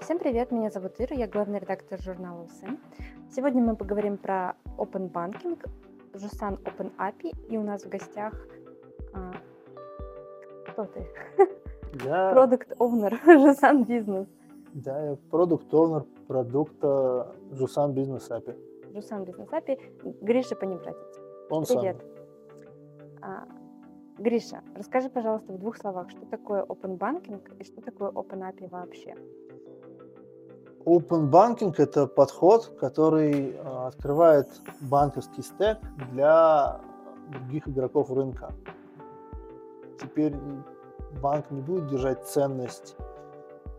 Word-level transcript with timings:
Всем 0.00 0.18
привет, 0.18 0.50
меня 0.50 0.70
зовут 0.70 0.92
Ира, 0.98 1.14
я 1.14 1.26
главный 1.28 1.58
редактор 1.58 2.00
журнала 2.00 2.44
УСМ. 2.44 2.76
Сегодня 3.30 3.62
мы 3.62 3.76
поговорим 3.76 4.16
про 4.16 4.56
Open 4.78 5.10
Banking, 5.10 5.58
Жусан 6.14 6.54
Open 6.64 6.90
API, 6.96 7.34
и 7.48 7.56
у 7.58 7.62
нас 7.62 7.84
в 7.84 7.88
гостях 7.88 8.34
а, 9.12 9.32
кто 10.68 10.84
ты? 10.86 11.06
Я, 12.04 12.32
Product 12.34 12.76
Owner 12.78 13.14
Жусан 13.46 13.84
Бизнес. 13.84 14.26
да, 14.74 15.10
я 15.10 15.16
продукт 15.30 15.72
оунер 15.72 16.04
продукта 16.26 17.34
Жусан 17.52 17.92
Бизнес 17.92 18.30
API. 18.30 18.56
Жусан 18.94 19.24
Бизнес 19.24 19.48
API. 19.50 19.78
Гриша 20.22 20.56
Понебратец. 20.56 21.20
Он 21.50 21.64
Привет. 21.64 21.96
сам. 21.98 23.22
А, 23.22 23.48
Гриша, 24.18 24.62
расскажи, 24.74 25.08
пожалуйста, 25.08 25.52
в 25.52 25.58
двух 25.58 25.76
словах, 25.76 26.10
что 26.10 26.24
такое 26.26 26.62
Open 26.64 26.98
Banking 26.98 27.40
и 27.58 27.64
что 27.64 27.80
такое 27.80 28.10
Open 28.10 28.40
API 28.40 28.68
вообще? 28.70 29.14
Open 30.86 31.30
Banking– 31.30 31.74
это 31.78 32.06
подход, 32.06 32.72
который 32.80 33.50
э, 33.50 33.86
открывает 33.86 34.48
банковский 34.80 35.42
стек 35.42 35.78
для 36.10 36.80
других 37.28 37.68
игроков 37.68 38.10
рынка. 38.10 38.52
Теперь 40.00 40.34
банк 41.20 41.50
не 41.50 41.60
будет 41.60 41.88
держать 41.88 42.26
ценность 42.26 42.96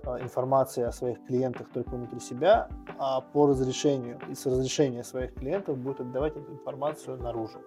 э, 0.03 0.21
информации 0.21 0.83
о 0.83 0.91
своих 0.91 1.25
клиентах 1.25 1.67
только 1.73 1.89
внутри 1.89 2.19
себя, 2.19 2.69
а 2.99 3.21
по 3.21 3.47
разрешению 3.47 4.19
и 4.29 4.35
с 4.35 4.45
разрешения 4.45 5.03
своих 5.03 5.33
клиентов 5.33 5.77
будет 5.77 6.01
отдавать 6.01 6.37
эту 6.37 6.51
информацию 6.51 7.17
наружу 7.17 7.59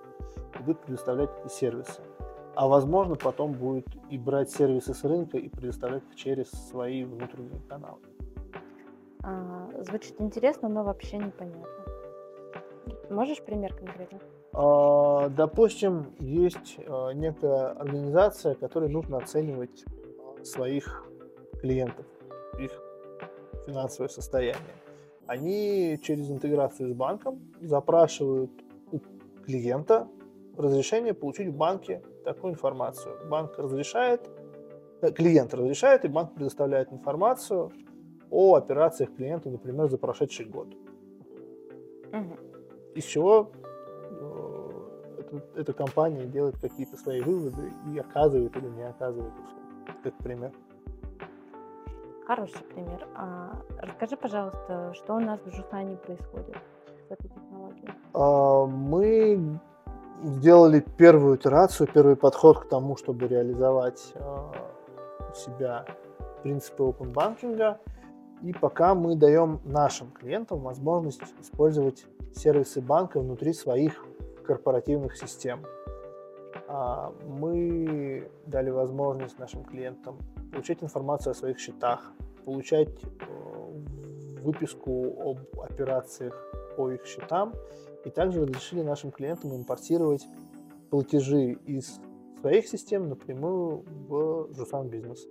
и 0.60 0.62
будет 0.62 0.78
предоставлять 0.80 1.30
эти 1.44 1.52
сервисы. 1.52 2.00
А 2.54 2.68
возможно, 2.68 3.16
потом 3.16 3.52
будет 3.52 3.86
и 4.10 4.16
брать 4.16 4.50
сервисы 4.50 4.94
с 4.94 5.02
рынка 5.02 5.38
и 5.38 5.48
предоставлять 5.48 6.04
через 6.14 6.50
свои 6.70 7.02
внутренние 7.02 7.60
каналы. 7.68 7.98
А, 9.26 9.70
звучит 9.82 10.20
интересно, 10.20 10.68
но 10.68 10.84
вообще 10.84 11.16
непонятно. 11.16 11.68
Можешь 13.08 13.42
пример 13.42 13.74
конкретно? 13.74 14.18
А, 14.52 15.28
Допустим, 15.30 16.14
есть 16.18 16.76
а, 16.86 17.12
некая 17.12 17.70
организация, 17.70 18.54
которой 18.54 18.90
нужно 18.90 19.18
оценивать 19.18 19.84
своих 20.42 21.06
клиентов, 21.60 22.04
их 22.58 22.70
финансовое 23.66 24.08
состояние. 24.08 24.74
Они 25.26 25.98
через 26.02 26.30
интеграцию 26.30 26.90
с 26.90 26.92
банком 26.92 27.40
запрашивают 27.62 28.50
у 28.92 28.98
клиента 29.46 30.06
разрешение 30.58 31.14
получить 31.14 31.48
в 31.48 31.56
банке 31.56 32.02
такую 32.24 32.52
информацию. 32.52 33.16
Банк 33.30 33.58
разрешает, 33.58 34.28
э, 35.00 35.10
клиент 35.12 35.54
разрешает, 35.54 36.04
и 36.04 36.08
банк 36.08 36.34
предоставляет 36.34 36.92
информацию 36.92 37.72
о 38.34 38.54
операциях 38.56 39.14
клиента, 39.16 39.48
например, 39.50 39.88
за 39.88 39.96
прошедший 39.98 40.46
год. 40.46 40.68
Мгм. 42.12 42.36
из 42.94 43.04
чего 43.04 43.50
э, 44.20 44.70
эта, 45.18 45.42
эта 45.60 45.72
компания 45.72 46.26
делает 46.26 46.56
какие-то 46.60 46.96
свои 46.96 47.20
выводы 47.20 47.72
и 47.92 47.98
оказывает 47.98 48.56
или 48.56 48.68
не 48.68 48.82
оказывает 48.88 49.32
услуги, 49.32 50.02
как 50.04 50.14
пример. 50.18 50.52
Хороший 52.26 52.62
пример. 52.74 53.06
А, 53.16 53.52
расскажи, 53.78 54.16
пожалуйста, 54.16 54.92
что 54.94 55.14
у 55.16 55.20
нас 55.20 55.40
в 55.44 55.50
Жусане 55.56 55.96
происходит 55.96 56.56
с 57.08 57.10
этой 57.10 57.28
технологией? 57.28 57.90
А, 58.14 58.64
Мы 58.66 59.58
сделали 60.22 60.80
первую 60.96 61.36
итерацию, 61.36 61.88
первый 61.92 62.16
подход 62.16 62.60
к 62.60 62.68
тому, 62.68 62.96
чтобы 62.96 63.26
реализовать 63.26 64.12
а, 64.16 64.52
у 65.30 65.34
себя 65.34 65.84
принципы 66.42 66.82
open 66.84 67.12
банкинга. 67.12 67.78
И 68.42 68.52
пока 68.52 68.94
мы 68.94 69.16
даем 69.16 69.60
нашим 69.64 70.10
клиентам 70.10 70.60
возможность 70.60 71.22
использовать 71.40 72.06
сервисы 72.34 72.80
банка 72.80 73.20
внутри 73.20 73.52
своих 73.52 74.04
корпоративных 74.44 75.16
систем. 75.16 75.64
А, 76.68 77.12
Мы 77.26 78.30
дали 78.46 78.70
возможность 78.70 79.38
нашим 79.38 79.64
клиентам 79.64 80.18
получать 80.52 80.82
информацию 80.82 81.32
о 81.32 81.34
своих 81.34 81.58
счетах, 81.58 82.12
получать 82.44 82.90
э, 83.02 84.40
выписку 84.42 85.14
об 85.30 85.60
операциях 85.60 86.34
по 86.76 86.90
их 86.90 87.06
счетам, 87.06 87.54
и 88.04 88.10
также 88.10 88.42
разрешили 88.42 88.82
нашим 88.82 89.10
клиентам 89.10 89.54
импортировать 89.56 90.26
платежи 90.90 91.52
из 91.66 91.98
своих 92.40 92.68
систем 92.68 93.08
напрямую 93.08 93.84
в 94.08 94.54
Жусан 94.54 94.88
Бизнес. 94.88 95.26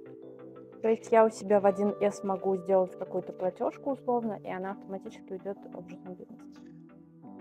То 0.83 0.89
есть 0.89 1.09
я 1.13 1.25
у 1.25 1.29
себя 1.29 1.61
в 1.61 1.65
1С 1.65 2.25
могу 2.25 2.57
сделать 2.57 2.93
какую-то 2.99 3.31
платежку 3.31 3.91
условно, 3.91 4.37
и 4.43 4.51
она 4.51 4.71
автоматически 4.71 5.31
уйдет 5.31 5.57
в 5.57 5.89
Жусан 5.89 6.13
Бизнес. 6.13 6.39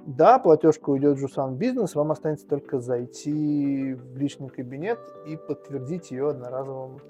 Да, 0.07 0.39
платежка 0.39 0.91
уйдет 0.91 1.17
в 1.17 1.21
Жусан 1.21 1.57
Бизнес, 1.57 1.97
вам 1.97 2.13
останется 2.13 2.47
только 2.47 2.79
зайти 2.79 3.95
в 3.95 4.17
личный 4.17 4.49
кабинет 4.49 5.01
и 5.27 5.37
подтвердить 5.37 6.13
ее 6.13 6.29
одноразовым 6.29 7.01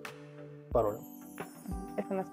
паролем. 0.70 1.02
СМС. 2.08 2.26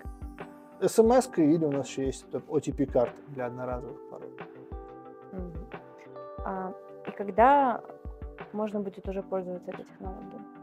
смс 0.89 1.29
или 1.35 1.65
у 1.65 1.71
нас 1.71 1.89
еще 1.89 2.05
есть 2.05 2.25
OTP-карты 2.31 3.21
для 3.33 3.47
одноразовых 3.47 3.99
паролей. 4.09 4.37
А, 6.45 6.73
и 7.05 7.11
когда 7.11 7.81
можно 8.53 8.79
будет 8.79 9.05
уже 9.09 9.21
пользоваться 9.23 9.71
этой 9.71 9.83
технологией? 9.83 10.58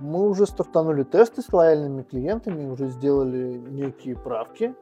Мы 0.00 0.28
уже 0.28 0.46
стартанули 0.46 1.02
тесты 1.04 1.42
с 1.42 1.52
лояльными 1.52 2.02
клиентами, 2.02 2.68
уже 2.68 2.88
сделали 2.88 3.56
некие 3.56 4.16
правки 4.16 4.74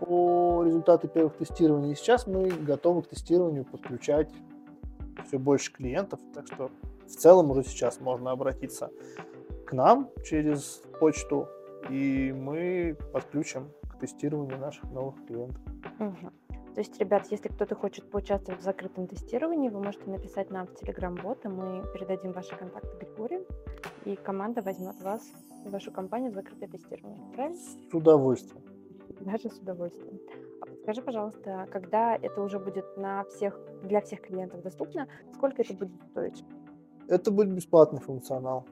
по 0.00 0.62
результату 0.64 1.08
первых 1.08 1.36
тестирований. 1.36 1.92
И 1.92 1.94
сейчас 1.94 2.26
мы 2.26 2.48
готовы 2.48 3.02
к 3.02 3.08
тестированию 3.08 3.64
подключать 3.64 4.30
все 5.26 5.38
больше 5.38 5.72
клиентов. 5.72 6.20
Так 6.34 6.46
что 6.46 6.70
в 7.06 7.10
целом 7.10 7.50
уже 7.50 7.64
сейчас 7.64 8.00
можно 8.00 8.30
обратиться 8.30 8.90
к 9.66 9.72
нам 9.72 10.10
через 10.24 10.82
почту, 11.00 11.48
и 11.90 12.32
мы 12.32 12.96
подключим 13.12 13.70
к 13.90 13.98
тестированию 13.98 14.58
наших 14.58 14.84
новых 14.90 15.14
клиентов. 15.26 15.60
Мгм. 15.98 16.32
То 16.74 16.80
есть, 16.80 16.98
ребят, 16.98 17.26
если 17.30 17.48
кто-то 17.48 17.76
хочет 17.76 18.10
поучаствовать 18.10 18.60
в 18.60 18.64
закрытом 18.64 19.06
тестировании, 19.06 19.68
вы 19.68 19.80
можете 19.80 20.10
написать 20.10 20.50
нам 20.50 20.66
в 20.66 20.72
Telegram-бот, 20.72 21.44
и 21.44 21.48
мы 21.48 21.84
передадим 21.92 22.32
ваши 22.32 22.56
контакты 22.56 22.96
Григорию, 22.98 23.46
и 24.04 24.16
команда 24.16 24.60
возьмет 24.60 25.00
вас 25.00 25.22
и 25.64 25.68
вашу 25.68 25.92
компанию 25.92 26.32
в 26.32 26.34
закрытое 26.34 26.68
тестирование. 26.68 27.20
Правильно? 27.32 27.56
С 27.56 27.94
удовольствием. 27.94 28.64
Даже 29.20 29.50
с 29.50 29.58
удовольствием. 29.58 30.18
А 30.60 30.66
подскажи, 30.66 31.00
пожалуйста, 31.00 31.68
когда 31.70 32.16
это 32.16 32.42
уже 32.42 32.58
будет 32.58 32.96
на 32.96 33.22
всех, 33.24 33.56
для 33.84 34.00
всех 34.00 34.22
клиентов 34.22 34.62
доступно, 34.62 35.06
сколько 35.32 35.62
это 35.62 35.74
будет 35.74 36.02
стоить? 36.10 36.44
Это 37.06 37.30
будет 37.30 37.52
бесплатный 37.52 38.00
функционал. 38.00 38.66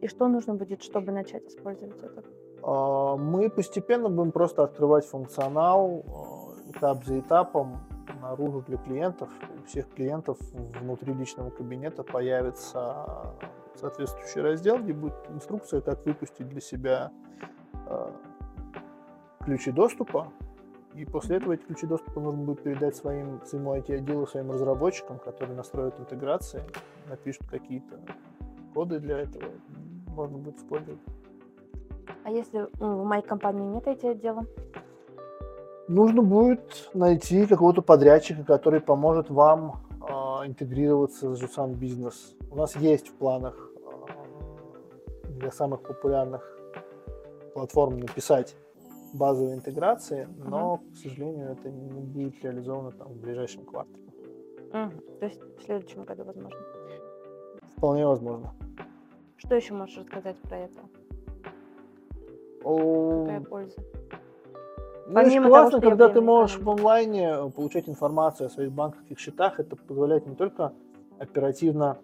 И 0.00 0.08
что 0.08 0.26
нужно 0.26 0.54
будет, 0.54 0.82
чтобы 0.82 1.12
начать 1.12 1.46
использовать 1.46 2.02
это? 2.02 2.24
А, 2.62 3.16
Мы 3.16 3.50
постепенно 3.50 4.08
будем 4.08 4.32
просто 4.32 4.64
открывать 4.64 5.04
функционал 5.04 6.04
а, 6.08 6.37
этап 6.78 7.04
за 7.04 7.20
этапом 7.20 7.78
наружу 8.20 8.62
для 8.66 8.78
клиентов. 8.78 9.28
У 9.60 9.66
всех 9.66 9.88
клиентов 9.90 10.38
внутри 10.52 11.12
личного 11.12 11.50
кабинета 11.50 12.02
появится 12.02 13.34
соответствующий 13.74 14.40
раздел, 14.40 14.78
где 14.78 14.92
будет 14.92 15.14
инструкция, 15.28 15.80
как 15.80 16.04
выпустить 16.04 16.48
для 16.48 16.60
себя 16.60 17.12
а, 17.86 18.12
ключи 19.44 19.70
доступа. 19.70 20.32
И 20.94 21.04
после 21.04 21.36
этого 21.36 21.52
эти 21.52 21.62
ключи 21.62 21.86
доступа 21.86 22.20
нужно 22.20 22.42
будет 22.42 22.62
передать 22.62 22.96
своим, 22.96 23.40
своему 23.44 23.76
IT-отделу, 23.76 24.26
своим 24.26 24.50
разработчикам, 24.50 25.18
которые 25.18 25.56
настроят 25.56 26.00
интеграции, 26.00 26.62
напишут 27.08 27.46
какие-то 27.48 28.00
коды 28.74 28.98
для 28.98 29.20
этого. 29.20 29.44
Можно 30.08 30.38
будет 30.38 30.56
использовать. 30.56 31.00
А 32.24 32.30
если 32.30 32.68
ну, 32.80 33.02
в 33.02 33.06
моей 33.06 33.22
компании 33.22 33.64
нет 33.68 33.86
IT-отдела? 33.86 34.44
Нужно 35.88 36.22
будет 36.22 36.90
найти 36.94 37.46
какого-то 37.46 37.82
подрядчика, 37.82 38.44
который 38.44 38.80
поможет 38.80 39.30
вам 39.30 39.80
а, 40.00 40.46
интегрироваться 40.46 41.34
с 41.34 41.38
Жусан 41.38 41.74
Бизнес. 41.74 42.36
У 42.50 42.56
нас 42.56 42.76
есть 42.76 43.08
в 43.08 43.14
планах 43.14 43.70
а, 43.84 45.30
для 45.30 45.50
самых 45.50 45.82
популярных 45.82 46.58
платформ 47.54 47.98
написать 47.98 48.56
базовые 49.14 49.56
интеграции, 49.56 50.28
но, 50.44 50.82
к 50.92 50.96
сожалению, 50.96 51.52
это 51.52 51.70
не 51.70 52.00
будет 52.00 52.42
реализовано 52.44 52.92
там, 52.92 53.08
в 53.08 53.16
ближайшем 53.16 53.64
квартале. 53.64 54.04
Мгм. 54.72 55.00
То 55.18 55.26
есть 55.26 55.40
в 55.40 55.62
следующем 55.62 56.04
году, 56.04 56.24
возможно. 56.24 56.58
Вполне 57.76 58.06
возможно. 58.06 58.54
Что 59.36 59.54
еще 59.54 59.72
можешь 59.72 59.96
рассказать 59.96 60.36
про 60.42 60.58
это? 60.58 60.80
О, 62.64 63.24
Какая 63.24 63.40
польза? 63.40 63.76
Ну, 65.08 65.14
Помимо 65.14 65.44
того, 65.44 65.54
классно, 65.54 65.76
я 65.76 65.82
когда 65.82 66.08
ты 66.10 66.20
можешь 66.20 66.58
в 66.58 66.68
онлайне 66.68 67.30
э, 67.30 67.50
получать 67.50 67.88
информацию 67.88 68.46
о 68.46 68.50
своих 68.50 68.70
банковских 68.72 69.18
счетах. 69.18 69.58
Это 69.58 69.74
позволяет 69.74 70.26
не 70.26 70.36
только 70.36 70.74
оперативно 71.18 71.96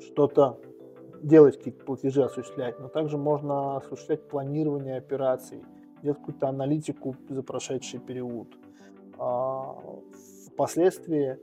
что-то 0.00 0.58
делать, 1.22 1.56
какие-то 1.58 1.84
платежи 1.84 2.24
осуществлять, 2.24 2.80
но 2.80 2.88
также 2.88 3.16
можно 3.16 3.76
осуществлять 3.76 4.26
планирование 4.26 4.96
операций, 4.96 5.62
делать 6.02 6.18
какую-то 6.18 6.48
аналитику 6.48 7.14
за 7.28 7.44
прошедший 7.44 8.00
период. 8.00 8.48
А, 9.16 9.76
впоследствии 10.48 11.38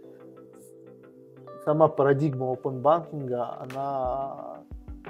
сама 1.63 1.87
парадигма 1.87 2.51
open 2.51 2.81
банкинга, 2.81 3.57
она 3.61 4.63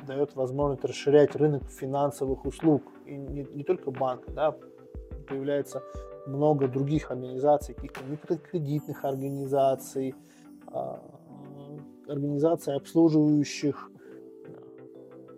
дает 0.06 0.36
возможность 0.36 0.86
расширять 0.86 1.36
рынок 1.36 1.64
финансовых 1.64 2.46
услуг. 2.46 2.84
И 3.08 3.16
не, 3.16 3.44
не 3.44 3.64
только 3.64 3.90
банка, 3.90 4.32
да, 4.32 4.56
появляется 5.28 5.84
много 6.26 6.68
других 6.68 7.12
организаций, 7.12 7.76
каких-то 7.76 8.04
микрокредитных 8.06 9.06
организаций, 9.06 10.16
а, 10.68 11.02
организаций, 12.08 12.76
обслуживающих 12.76 13.92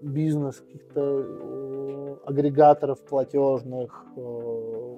бизнес, 0.01 0.62
каких-то 0.62 1.01
э, 1.01 2.15
агрегаторов 2.25 3.01
платежных, 3.01 4.06
э, 4.15 4.97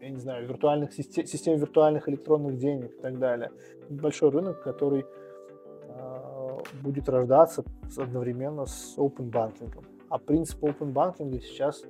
я 0.00 0.10
не 0.10 0.18
знаю, 0.18 0.46
виртуальных 0.48 0.92
систем, 0.92 1.26
систем 1.26 1.58
виртуальных 1.58 2.08
электронных 2.08 2.58
денег 2.58 2.92
и 2.98 3.00
так 3.00 3.18
далее. 3.18 3.50
Большой 3.88 4.30
рынок, 4.30 4.62
который 4.62 5.04
э, 5.04 6.58
будет 6.82 7.08
рождаться 7.08 7.64
одновременно 7.96 8.66
с 8.66 8.98
open 8.98 9.30
банкингом. 9.30 9.84
А 10.08 10.18
принцип 10.18 10.62
open 10.64 10.92
банкинга 10.92 11.40
сейчас 11.40 11.84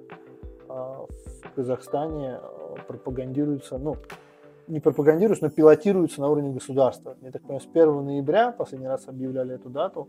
в 0.74 1.54
Казахстане 1.54 2.40
пропагандируется, 2.86 3.78
ну, 3.78 3.96
не 4.66 4.80
пропагандируется, 4.80 5.44
но 5.44 5.50
пилотируется 5.50 6.20
на 6.20 6.28
уровне 6.28 6.52
государства. 6.52 7.16
Я 7.20 7.30
так 7.30 7.42
понимаю, 7.42 7.60
с 7.60 7.66
1 7.66 8.04
ноября, 8.04 8.52
последний 8.52 8.88
раз 8.88 9.08
объявляли 9.08 9.54
эту 9.54 9.70
дату, 9.70 10.08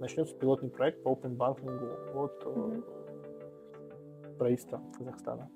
начнется 0.00 0.34
пилотный 0.34 0.70
проект 0.70 1.02
по 1.02 1.10
open 1.12 1.36
банкингу 1.36 1.86
от 2.14 2.42
mm-hmm. 2.44 2.82
правительства 4.38 4.80
Казахстана. 4.98 5.48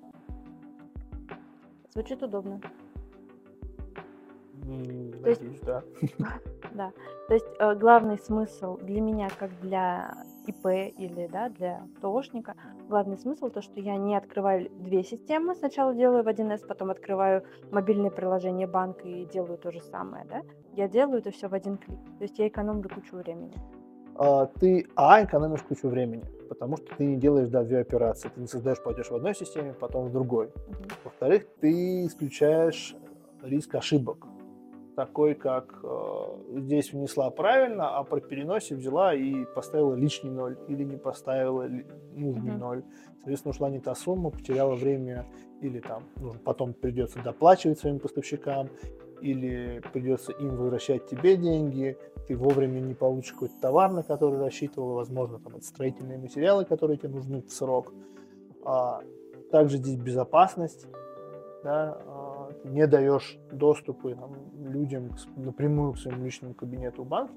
Звучит 1.93 2.23
удобно. 2.23 2.59
Mm, 4.65 5.19
надеюсь, 5.21 5.39
есть, 5.41 5.63
да. 5.65 5.83
да. 6.73 6.91
То 7.27 7.33
есть 7.33 7.45
э, 7.59 7.75
главный 7.75 8.17
смысл 8.17 8.77
для 8.77 9.01
меня, 9.01 9.29
как 9.37 9.51
для 9.61 10.15
ИП 10.47 10.65
или 10.97 11.27
да, 11.27 11.49
для 11.49 11.85
ТОшника, 12.01 12.55
главный 12.93 13.17
смысл 13.17 13.49
то, 13.49 13.63
что 13.63 13.79
я 13.79 13.97
не 13.97 14.15
открываю 14.15 14.69
две 14.69 15.03
системы, 15.03 15.55
сначала 15.55 15.95
делаю 15.95 16.23
в 16.23 16.27
1С, 16.27 16.67
потом 16.67 16.91
открываю 16.91 17.43
мобильное 17.71 18.11
приложение 18.11 18.67
банка 18.67 19.07
и 19.07 19.25
делаю 19.25 19.57
то 19.57 19.71
же 19.71 19.81
самое, 19.81 20.25
да, 20.25 20.43
я 20.75 20.87
делаю 20.87 21.17
это 21.17 21.31
все 21.31 21.47
в 21.47 21.55
один 21.55 21.77
клик, 21.77 21.97
то 22.19 22.23
есть 22.23 22.37
я 22.37 22.47
экономлю 22.47 22.89
кучу 22.93 23.15
времени. 23.15 23.55
А, 24.15 24.45
ты, 24.45 24.85
а, 24.95 25.23
экономишь 25.23 25.63
кучу 25.63 25.87
времени, 25.87 26.23
потому 26.49 26.77
что 26.77 26.95
ты 26.95 27.05
не 27.05 27.17
делаешь, 27.17 27.49
да, 27.49 27.63
две 27.63 27.79
операции, 27.79 28.29
ты 28.29 28.41
не 28.41 28.47
создаешь 28.47 28.83
платеж 28.83 29.09
в 29.09 29.15
одной 29.15 29.33
системе, 29.33 29.73
потом 29.73 30.05
в 30.05 30.11
другой. 30.11 30.45
Uh-huh. 30.45 30.93
Во-вторых, 31.05 31.47
ты 31.61 32.05
исключаешь 32.05 32.95
риск 33.41 33.73
ошибок, 33.73 34.27
такой, 34.95 35.35
как 35.35 35.79
э, 35.83 36.59
здесь 36.59 36.93
внесла 36.93 37.29
правильно, 37.29 37.97
а 37.97 38.03
при 38.03 38.19
переносе 38.19 38.75
взяла 38.75 39.13
и 39.13 39.45
поставила 39.45 39.93
лишний 39.95 40.29
ноль 40.29 40.57
или 40.67 40.83
не 40.83 40.97
поставила 40.97 41.67
нужный 42.13 42.51
mm-hmm. 42.51 42.57
ноль. 42.57 42.83
Соответственно, 43.17 43.51
ушла 43.51 43.69
не 43.69 43.79
та 43.79 43.95
сумма, 43.95 44.29
потеряла 44.29 44.75
время 44.75 45.25
или 45.61 45.79
там 45.79 46.03
ну, 46.17 46.33
потом 46.43 46.73
придется 46.73 47.21
доплачивать 47.23 47.79
своим 47.79 47.99
поставщикам, 47.99 48.69
или 49.23 49.81
придется 49.93 50.33
им 50.33 50.57
возвращать 50.57 51.07
тебе 51.07 51.37
деньги, 51.37 51.97
ты 52.27 52.35
вовремя 52.35 52.79
не 52.79 52.93
получишь 52.93 53.31
какой-то 53.31 53.55
товар, 53.61 53.91
на 53.91 54.03
который 54.03 54.37
рассчитывал, 54.37 54.95
возможно, 54.95 55.39
там 55.39 55.55
это 55.55 55.65
строительные 55.65 56.17
материалы, 56.17 56.65
которые 56.65 56.97
тебе 56.97 57.09
нужны 57.09 57.41
в 57.41 57.51
срок. 57.51 57.93
А, 58.65 59.01
также 59.49 59.77
здесь 59.77 59.95
безопасность, 59.95 60.87
да, 61.63 62.01
а, 62.05 62.32
не 62.63 62.87
даешь 62.87 63.37
доступы 63.51 64.15
там, 64.15 64.35
людям 64.71 65.11
напрямую 65.35 65.93
к 65.93 65.97
своему 65.97 66.23
личному 66.23 66.53
кабинету 66.53 67.03
банка, 67.03 67.33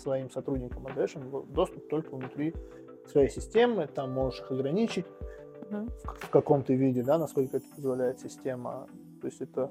своим 0.00 0.30
сотрудникам, 0.30 0.86
а 0.86 0.92
даешь 0.92 1.14
им 1.14 1.30
доступ 1.52 1.88
только 1.88 2.14
внутри 2.14 2.54
своей 3.06 3.28
системы, 3.28 3.86
там 3.86 4.12
можешь 4.12 4.40
их 4.40 4.50
ограничить 4.50 5.06
uh-huh. 5.70 5.90
в, 6.04 6.26
в 6.26 6.30
каком-то 6.30 6.72
виде, 6.72 7.02
да, 7.02 7.18
насколько 7.18 7.58
это 7.58 7.66
позволяет 7.76 8.20
система. 8.20 8.88
То 9.20 9.26
есть 9.26 9.40
это 9.40 9.70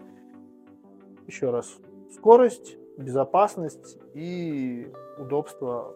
еще 1.27 1.49
раз 1.49 1.77
скорость, 2.11 2.77
безопасность 2.97 3.97
и 4.13 4.91
удобство 5.17 5.95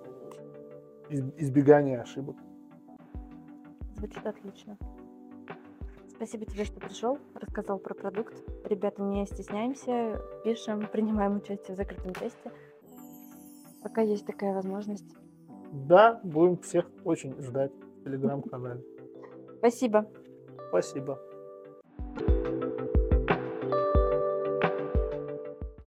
избегания 1.10 2.02
ошибок. 2.02 2.36
Звучит 3.98 4.26
отлично. 4.26 4.78
Спасибо 6.18 6.46
тебе, 6.46 6.66
что 6.66 6.80
пришел, 6.80 7.20
рассказал 7.36 7.78
про 7.78 7.94
продукт. 7.94 8.34
Ребята, 8.66 9.04
не 9.04 9.24
стесняемся, 9.28 10.20
пишем, 10.44 10.88
принимаем 10.92 11.38
участие 11.38 11.76
в 11.76 11.78
закрытом 11.78 12.12
тесте. 12.16 12.52
Пока 13.84 14.02
есть 14.02 14.26
такая 14.26 14.56
возможность. 14.56 15.06
Да, 15.72 16.20
будем 16.24 16.58
всех 16.58 16.90
очень 17.04 17.40
ждать 17.40 17.72
в 17.72 18.04
телеграм-канале. 18.04 18.84
Спасибо. 19.60 20.10
Спасибо. 20.70 21.20